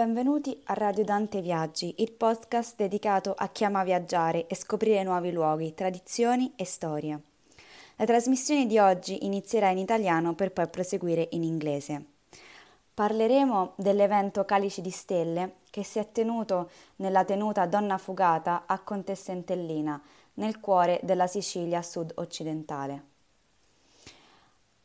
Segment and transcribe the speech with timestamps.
[0.00, 5.30] Benvenuti a Radio Dante Viaggi, il podcast dedicato a chi ama viaggiare e scoprire nuovi
[5.30, 7.20] luoghi, tradizioni e storie.
[7.96, 12.02] La trasmissione di oggi inizierà in italiano per poi proseguire in inglese.
[12.94, 20.00] Parleremo dell'evento Calici di Stelle che si è tenuto nella tenuta Donna Fugata a Contessentellina,
[20.36, 23.04] nel cuore della Sicilia sud-occidentale.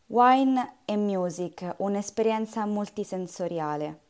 [0.07, 4.03] Wine e Music, un'esperienza multisensoriale.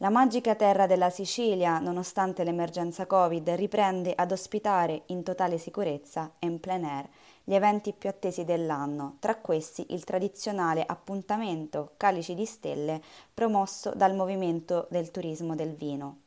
[0.00, 6.46] La magica terra della Sicilia, nonostante l'emergenza Covid, riprende ad ospitare in totale sicurezza e
[6.46, 7.08] in plein air
[7.42, 13.02] gli eventi più attesi dell'anno, tra questi il tradizionale appuntamento Calici di Stelle
[13.34, 16.18] promosso dal Movimento del Turismo del Vino.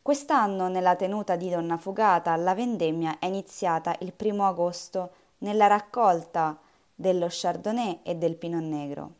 [0.00, 6.56] Quest'anno, nella tenuta di Donna Fugata, la vendemmia è iniziata il primo agosto nella raccolta
[6.94, 9.12] dello Chardonnay e del Pinot Negro.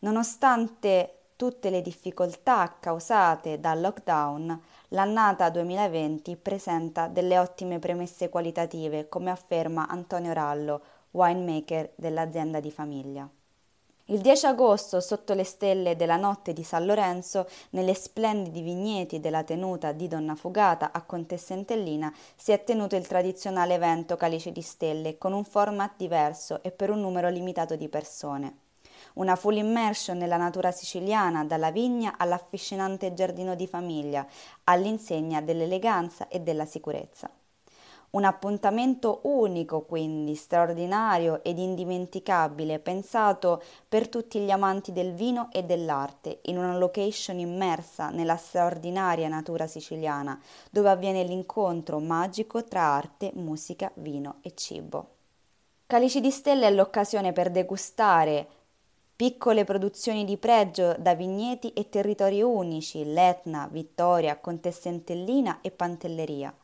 [0.00, 9.30] Nonostante tutte le difficoltà causate dal lockdown, l'annata 2020 presenta delle ottime premesse qualitative, come
[9.30, 13.26] afferma Antonio Rallo, winemaker dell'azienda di famiglia.
[14.04, 19.42] Il 10 agosto, sotto le stelle della notte di San Lorenzo, nelle splendidi vigneti della
[19.42, 25.16] tenuta di Donna Fugata a Contessentellina, si è tenuto il tradizionale evento Calice di Stelle
[25.16, 28.68] con un format diverso e per un numero limitato di persone
[29.14, 34.26] una full immersion nella natura siciliana, dalla vigna all'affascinante giardino di famiglia,
[34.64, 37.30] all'insegna dell'eleganza e della sicurezza.
[38.10, 45.62] Un appuntamento unico, quindi straordinario ed indimenticabile, pensato per tutti gli amanti del vino e
[45.62, 53.30] dell'arte, in una location immersa nella straordinaria natura siciliana, dove avviene l'incontro magico tra arte,
[53.34, 55.08] musica, vino e cibo.
[55.86, 58.48] Calici di Stelle è l'occasione per degustare
[59.20, 66.56] Piccole produzioni di pregio da vigneti e territori unici, l'Etna, Vittoria, Contessentellina e Pantelleria.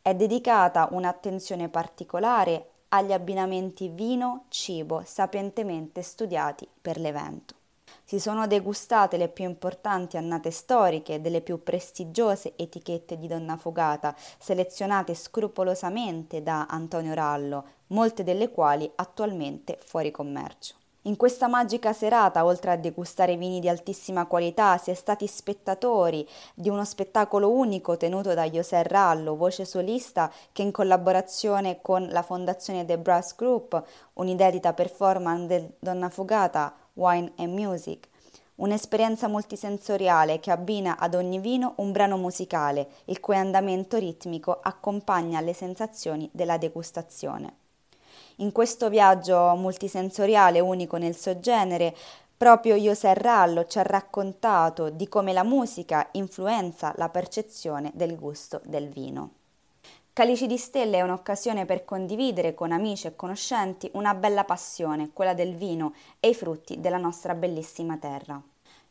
[0.00, 7.56] È dedicata un'attenzione particolare agli abbinamenti vino-cibo sapientemente studiati per l'evento.
[8.02, 14.16] Si sono degustate le più importanti annate storiche delle più prestigiose etichette di Donna Fogata,
[14.38, 20.78] selezionate scrupolosamente da Antonio Rallo, molte delle quali attualmente fuori commercio.
[21.04, 26.28] In questa magica serata, oltre a degustare vini di altissima qualità, si è stati spettatori
[26.54, 32.20] di uno spettacolo unico tenuto da José Rallo, voce solista, che in collaborazione con la
[32.20, 38.06] fondazione The Brass Group, un'inedita performance del Donna Fugata, Wine and Music,
[38.56, 45.40] un'esperienza multisensoriale che abbina ad ogni vino un brano musicale, il cui andamento ritmico accompagna
[45.40, 47.59] le sensazioni della degustazione.
[48.40, 51.94] In questo viaggio multisensoriale unico nel suo genere,
[52.34, 58.62] proprio José Rallo ci ha raccontato di come la musica influenza la percezione del gusto
[58.64, 59.32] del vino.
[60.14, 65.34] Calici di Stelle è un'occasione per condividere con amici e conoscenti una bella passione, quella
[65.34, 68.40] del vino e i frutti della nostra bellissima terra.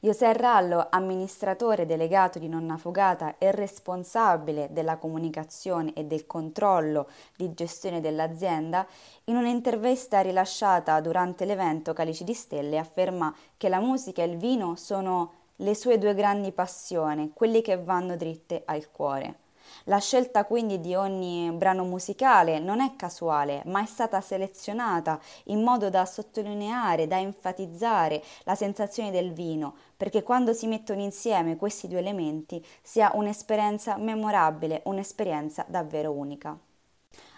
[0.02, 7.54] José Rallo, amministratore delegato di Nonna Fogata e responsabile della comunicazione e del controllo di
[7.54, 8.88] gestione dell'azienda,
[9.26, 14.78] in un'intervista rilasciata durante l'evento Calici di Stelle afferma che la musica e il vino
[14.78, 19.49] sono le sue due grandi passioni, quelli che vanno dritte al cuore.
[19.86, 25.64] La scelta quindi di ogni brano musicale non è casuale, ma è stata selezionata in
[25.64, 31.88] modo da sottolineare, da enfatizzare la sensazione del vino, perché quando si mettono insieme questi
[31.88, 36.58] due elementi si ha un'esperienza memorabile, un'esperienza davvero unica.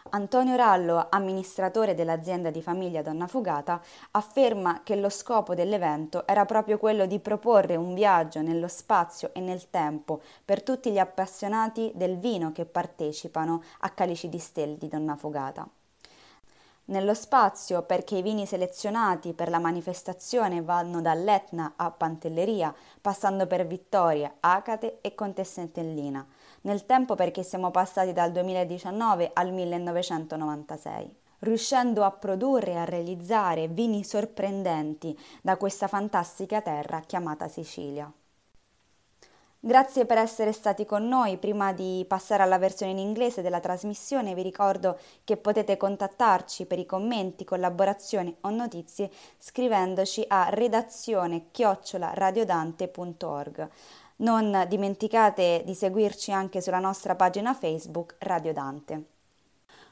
[0.09, 3.79] Antonio Rallo, amministratore dell'azienda di famiglia Donna Fugata,
[4.11, 9.39] afferma che lo scopo dell'evento era proprio quello di proporre un viaggio nello spazio e
[9.39, 14.87] nel tempo per tutti gli appassionati del vino che partecipano a Calici di Stelle di
[14.87, 15.67] Donna Fugata.
[16.85, 23.67] Nello spazio perché i vini selezionati per la manifestazione vanno dall'Etna a Pantelleria, passando per
[23.67, 26.25] Vittoria, Acate e Contessentellina
[26.61, 33.67] nel tempo perché siamo passati dal 2019 al 1996 riuscendo a produrre e a realizzare
[33.67, 38.11] vini sorprendenti da questa fantastica terra chiamata Sicilia.
[39.63, 41.37] Grazie per essere stati con noi.
[41.37, 46.79] Prima di passare alla versione in inglese della trasmissione vi ricordo che potete contattarci per
[46.79, 53.69] i commenti, collaborazioni o notizie scrivendoci a redazione chiocciolaradiodante.org.
[54.15, 59.03] Non dimenticate di seguirci anche sulla nostra pagina Facebook Radio Dante.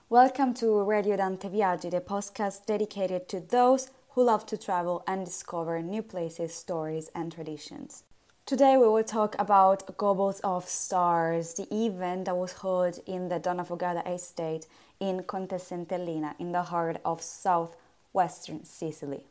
[0.08, 5.24] Welcome to Radio Dante Viaggi, the podcast dedicated to those who love to travel and
[5.24, 8.09] discover new places, stories, and traditions.
[8.50, 13.38] Today we will talk about Gobbles of Stars, the event that was held in the
[13.38, 14.66] Donna Fogata estate
[15.00, 19.24] in Conte Centellina in the heart of southwestern Sicily.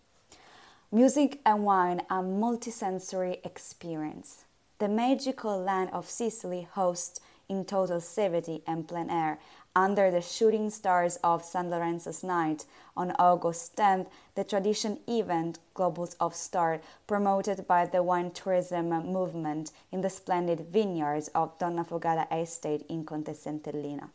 [0.92, 4.44] Music and wine are multisensory experience.
[4.78, 7.18] The magical land of Sicily hosts
[7.48, 9.40] in total 70 and plein air
[9.74, 12.64] under the shooting stars of San Lorenzo's night
[12.96, 19.72] on August 10th, the tradition event Globals of Star, promoted by the wine tourism movement
[19.92, 24.10] in the splendid vineyards of Donna Fogata Estate in Conte Centellina.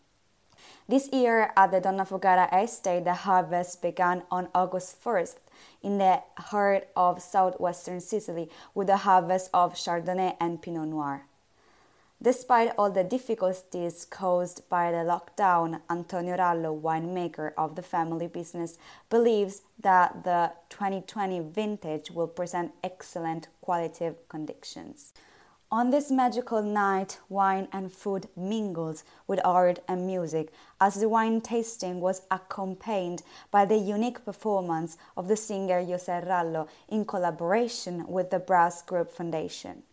[0.88, 5.36] This year at the Donna Fogata Estate, the harvest began on August 1st
[5.82, 11.26] in the heart of southwestern Sicily with the harvest of Chardonnay and Pinot Noir.
[12.24, 18.78] Despite all the difficulties caused by the lockdown, Antonio Rallo, winemaker of the family business,
[19.10, 25.12] believes that the 2020 vintage will present excellent qualitative conditions.
[25.70, 31.42] On this magical night, wine and food mingled with art and music, as the wine
[31.42, 33.22] tasting was accompanied
[33.52, 39.12] by the unique performance of the singer Jose Rallo in collaboration with the Brass Group
[39.12, 39.84] Foundation.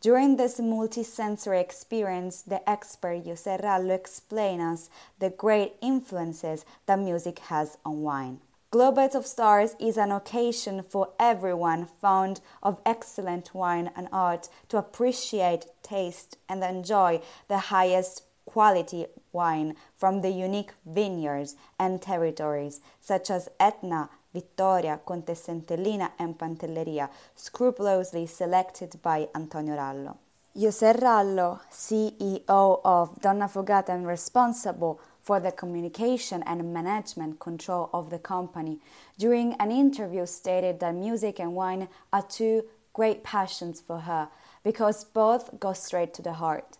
[0.00, 7.38] During this multisensory experience, the expert Jose Rallo explains us the great influences that music
[7.40, 8.40] has on wine.
[8.72, 14.78] Globals of Stars is an occasion for everyone fond of excellent wine and art to
[14.78, 23.30] appreciate, taste, and enjoy the highest quality wine from the unique vineyards and territories such
[23.30, 30.16] as Etna, Vittoria, Conte Centellina, and Pantelleria, scrupulously selected by Antonio Rallo.
[30.58, 38.10] Jose Rallo, CEO of Donna Fogata and responsible for the communication and management control of
[38.10, 38.80] the company,
[39.16, 44.28] during an interview stated that music and wine are two great passions for her
[44.64, 46.78] because both go straight to the heart.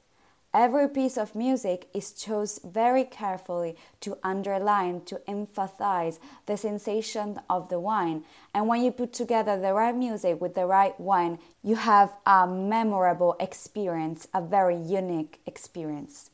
[0.53, 7.69] Every piece of music is chosen very carefully to underline, to emphasize the sensation of
[7.69, 8.25] the wine.
[8.53, 12.49] And when you put together the right music with the right wine, you have a
[12.49, 16.31] memorable experience, a very unique experience.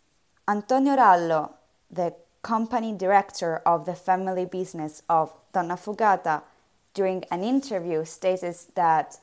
[0.49, 1.51] Antonio Rallo,
[1.91, 6.43] the company director of the family business of Donna Fogata,
[6.95, 9.19] during an interview states that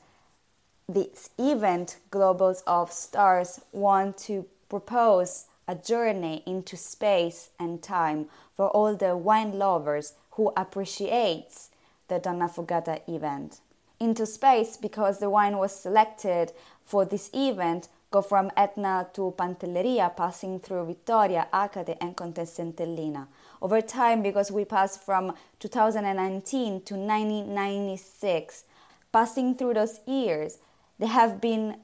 [0.88, 8.26] this event, Globals of Stars, want to propose a journey into space and time
[8.56, 11.70] for all the wine lovers who appreciates
[12.08, 13.60] the Donna Fogata event.
[14.00, 16.50] Into space because the wine was selected
[16.82, 23.26] for this event go from Etna to Pantelleria, passing through Vittoria, Acate, and Conte Centellina.
[23.62, 28.64] Over time, because we passed from 2019 to 1996,
[29.12, 30.58] passing through those years,
[30.98, 31.76] there have been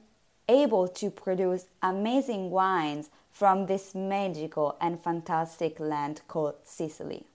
[0.51, 7.25] able to produce amazing wines from this magical and fantastic land called Sicily.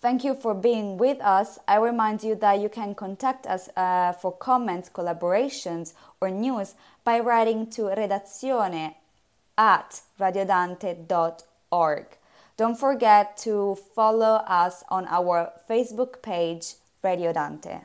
[0.00, 1.58] Thank you for being with us.
[1.66, 6.74] I remind you that you can contact us uh, for comments, collaborations, or news
[7.04, 8.94] by writing to redazione
[9.56, 12.06] at radiodante.org.
[12.56, 17.80] Don't forget to follow us on our Facebook page, Radio Dante.